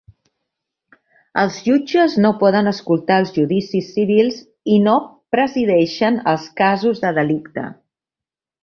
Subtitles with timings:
[1.41, 4.41] Els jutges no poden escoltar els judicis civils
[4.79, 4.97] i no
[5.37, 7.71] presideixen els casos de delicte.